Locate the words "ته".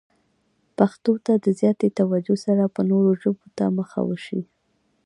1.25-1.33, 3.57-3.65